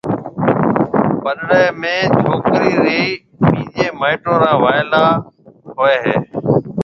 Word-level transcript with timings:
پڏݪيَ 1.23 1.61
۾ 1.81 1.93
ڇوڪرِي 2.23 2.69
رَي 2.83 3.01
ٻيجيَ 3.47 3.87
مائيٽون 3.99 4.35
را 4.43 4.53
وائلا 4.63 5.03
ھوئيَ 5.77 5.95
ھيََََ 6.03 6.15